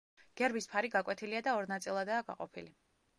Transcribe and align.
გერბის 0.39 0.67
ფარი 0.71 0.89
გაკვეთილია 0.95 1.41
და 1.47 1.53
ორ 1.59 1.67
ნაწილადაა 1.75 2.25
გაყოფილი. 2.31 2.73